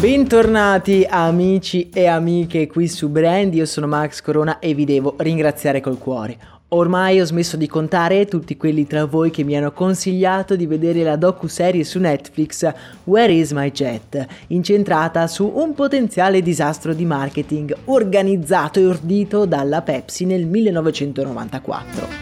[0.00, 5.82] Bentornati amici e amiche qui su Brand, io sono Max Corona e vi devo ringraziare
[5.82, 6.38] col cuore.
[6.68, 11.02] Ormai ho smesso di contare tutti quelli tra voi che mi hanno consigliato di vedere
[11.02, 12.72] la docu-serie su Netflix
[13.04, 19.82] Where is my jet, incentrata su un potenziale disastro di marketing organizzato e ordito dalla
[19.82, 22.19] Pepsi nel 1994.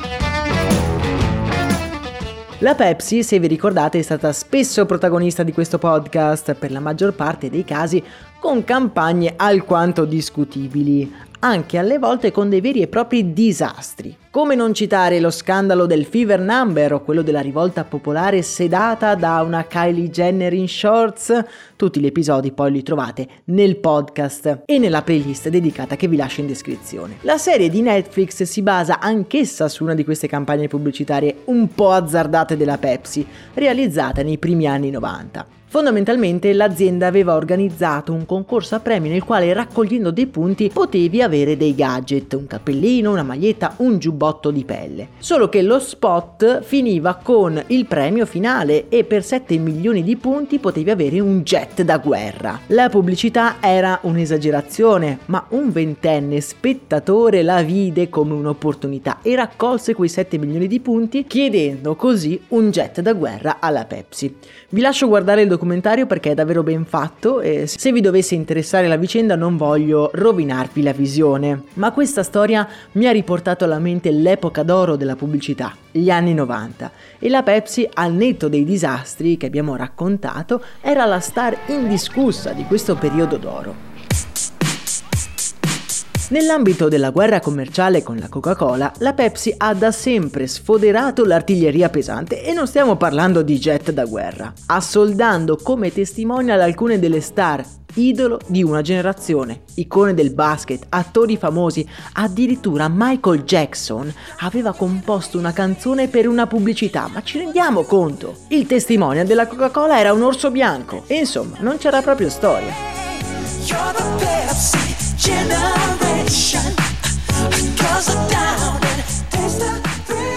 [2.60, 7.14] La Pepsi, se vi ricordate, è stata spesso protagonista di questo podcast, per la maggior
[7.14, 8.02] parte dei casi
[8.40, 14.16] con campagne alquanto discutibili, anche alle volte con dei veri e propri disastri.
[14.30, 19.42] Come non citare lo scandalo del Fever Number o quello della rivolta popolare sedata da
[19.42, 21.44] una Kylie Jenner in shorts?
[21.74, 26.40] Tutti gli episodi poi li trovate nel podcast e nella playlist dedicata che vi lascio
[26.40, 27.16] in descrizione.
[27.22, 31.90] La serie di Netflix si basa anch'essa su una di queste campagne pubblicitarie un po'
[31.90, 35.57] azzardate della Pepsi, realizzata nei primi anni 90.
[35.70, 41.58] Fondamentalmente l'azienda aveva organizzato un concorso a premi nel quale raccogliendo dei punti potevi avere
[41.58, 45.08] dei gadget, un cappellino, una maglietta, un giubbotto di pelle.
[45.18, 50.58] Solo che lo spot finiva con il premio finale e per 7 milioni di punti
[50.58, 52.60] potevi avere un jet da guerra.
[52.68, 60.08] La pubblicità era un'esagerazione, ma un ventenne spettatore la vide come un'opportunità e raccolse quei
[60.08, 64.34] 7 milioni di punti chiedendo così un jet da guerra alla Pepsi.
[64.70, 68.86] Vi lascio guardare il documentario perché è davvero ben fatto e se vi dovesse interessare
[68.86, 71.64] la vicenda non voglio rovinarvi la visione.
[71.74, 76.92] Ma questa storia mi ha riportato alla mente l'epoca d'oro della pubblicità, gli anni 90,
[77.18, 82.62] e la Pepsi, al netto dei disastri che abbiamo raccontato, era la star indiscussa di
[82.64, 83.87] questo periodo d'oro.
[86.30, 92.44] Nell'ambito della guerra commerciale con la Coca-Cola, la Pepsi ha da sempre sfoderato l'artiglieria pesante
[92.44, 98.38] e non stiamo parlando di jet da guerra, assoldando come testimonial alcune delle star idolo
[98.46, 106.08] di una generazione, icone del basket, attori famosi, addirittura Michael Jackson aveva composto una canzone
[106.08, 108.36] per una pubblicità, ma ci rendiamo conto?
[108.48, 112.74] Il testimonial della Coca-Cola era un orso bianco e insomma non c'era proprio storia.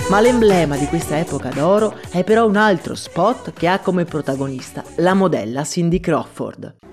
[0.09, 4.83] Ma l'emblema di questa epoca d'oro è però un altro spot che ha come protagonista
[4.97, 6.90] la modella Cindy Crawford.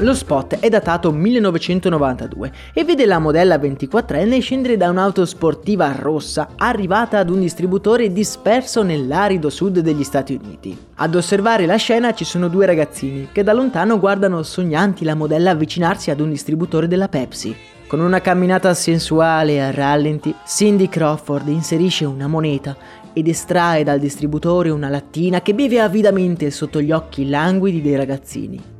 [0.00, 6.50] Lo spot è datato 1992 e vede la modella 24enne scendere da un'auto sportiva rossa
[6.54, 10.76] arrivata ad un distributore disperso nell'arido sud degli Stati Uniti.
[10.96, 15.52] Ad osservare la scena ci sono due ragazzini che da lontano guardano sognanti la modella
[15.52, 17.56] avvicinarsi ad un distributore della Pepsi.
[17.86, 22.76] Con una camminata sensuale a rallenti, Cindy Crawford inserisce una moneta
[23.14, 28.74] ed estrae dal distributore una lattina che beve avidamente sotto gli occhi languidi dei ragazzini.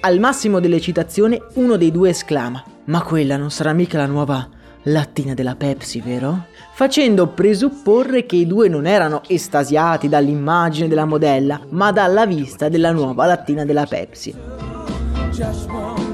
[0.00, 4.48] Al massimo dell'eccitazione uno dei due esclama: Ma quella non sarà mica la nuova
[4.84, 6.46] lattina della Pepsi, vero?
[6.74, 12.90] Facendo presupporre che i due non erano estasiati dall'immagine della modella, ma dalla vista della
[12.90, 14.34] nuova lattina della Pepsi.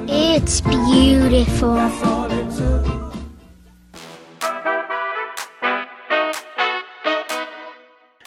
[0.07, 1.77] It's beautiful.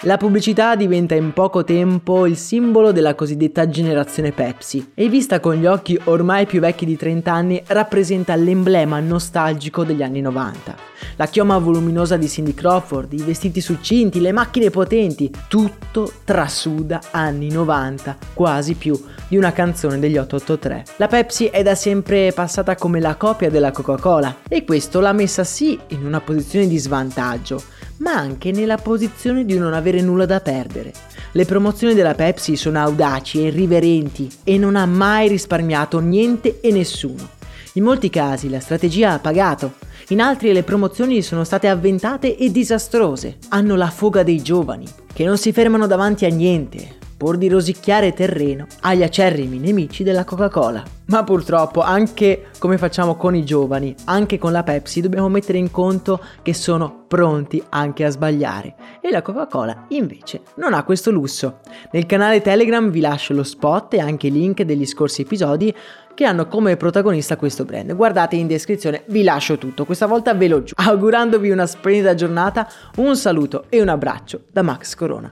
[0.06, 5.54] La pubblicità diventa in poco tempo il simbolo della cosiddetta generazione Pepsi e vista con
[5.54, 10.76] gli occhi ormai più vecchi di 30 anni rappresenta l'emblema nostalgico degli anni 90.
[11.18, 17.52] La chioma voluminosa di Cindy Crawford, i vestiti succinti, le macchine potenti, tutto trasuda anni
[17.52, 20.84] 90, quasi più di una canzone degli 883.
[20.98, 25.44] La Pepsi è da sempre passata come la copia della Coca-Cola e questo l'ha messa
[25.44, 27.62] sì in una posizione di svantaggio,
[28.02, 30.92] ma anche nella posizione di non avere nulla da perdere.
[31.32, 36.72] Le promozioni della Pepsi sono audaci e irriverenti e non ha mai risparmiato niente e
[36.72, 37.30] nessuno.
[37.74, 39.74] In molti casi la strategia ha pagato,
[40.10, 43.38] in altri le promozioni sono state avventate e disastrose.
[43.50, 48.14] Hanno la foga dei giovani, che non si fermano davanti a niente, pur di rosicchiare
[48.14, 50.84] terreno agli acerrimi nemici della Coca-Cola.
[51.06, 55.70] Ma purtroppo, anche come facciamo con i giovani, anche con la Pepsi, dobbiamo mettere in
[55.70, 58.74] conto che sono pronti anche a sbagliare.
[59.02, 61.60] E la Coca-Cola invece non ha questo lusso.
[61.92, 65.72] Nel canale Telegram vi lascio lo spot e anche i link degli scorsi episodi
[66.16, 67.96] che hanno come protagonista questo brand.
[67.96, 70.82] Guardate in descrizione, vi lascio tutto, questa volta ve lo giuro.
[70.84, 75.32] Augurandovi una splendida giornata, un saluto e un abbraccio da Max Corona.